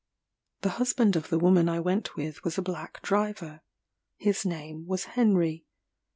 [0.61, 3.61] The husband of the woman I went with was a black driver.
[4.17, 5.63] His name was Henry.